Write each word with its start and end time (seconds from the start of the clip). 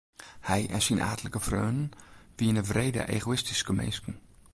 Hy 0.47 0.61
en 0.73 0.81
syn 0.85 1.01
aadlike 1.07 1.39
freonen 1.47 1.91
wiene 2.37 2.61
wrede 2.69 3.01
egoïstyske 3.17 3.73
minsken. 3.79 4.15